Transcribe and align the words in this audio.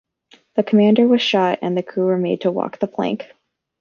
The 0.55 0.63
commander 0.63 1.07
was 1.07 1.21
shot 1.21 1.59
and 1.61 1.77
the 1.77 1.83
crew 1.83 2.05
were 2.07 2.17
made 2.17 2.41
to 2.41 2.51
walk 2.51 2.79
the 2.79 2.87
plank. 2.87 3.31